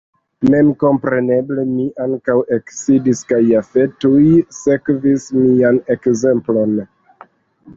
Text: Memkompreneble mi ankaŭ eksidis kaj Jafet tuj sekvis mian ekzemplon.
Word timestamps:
Memkompreneble 0.51 1.65
mi 1.73 1.83
ankaŭ 2.05 2.37
eksidis 2.57 3.21
kaj 3.33 3.41
Jafet 3.49 3.93
tuj 4.07 4.23
sekvis 4.61 5.29
mian 5.41 5.79
ekzemplon. 5.97 6.75